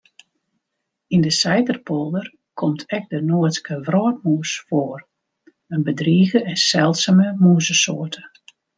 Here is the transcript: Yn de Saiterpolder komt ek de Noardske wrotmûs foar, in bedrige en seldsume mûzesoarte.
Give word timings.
Yn 1.13 1.21
de 1.25 1.31
Saiterpolder 1.39 2.25
komt 2.61 2.81
ek 2.97 3.05
de 3.11 3.19
Noardske 3.27 3.75
wrotmûs 3.87 4.51
foar, 4.67 4.99
in 5.73 5.87
bedrige 5.87 6.39
en 6.51 6.57
seldsume 6.71 7.27
mûzesoarte. 7.41 8.21